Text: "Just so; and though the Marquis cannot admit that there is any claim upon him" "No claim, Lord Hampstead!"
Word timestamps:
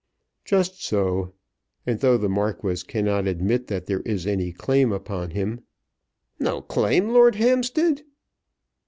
"Just 0.45 0.83
so; 0.83 1.31
and 1.85 1.99
though 1.99 2.17
the 2.17 2.27
Marquis 2.27 2.77
cannot 2.77 3.27
admit 3.27 3.67
that 3.67 3.85
there 3.85 3.99
is 3.99 4.25
any 4.25 4.51
claim 4.51 4.91
upon 4.91 5.29
him" 5.29 5.61
"No 6.39 6.59
claim, 6.61 7.09
Lord 7.09 7.35
Hampstead!" 7.35 8.01